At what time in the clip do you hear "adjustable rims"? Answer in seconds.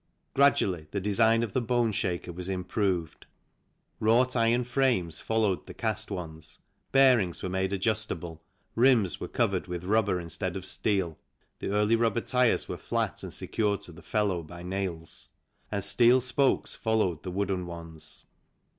7.71-9.19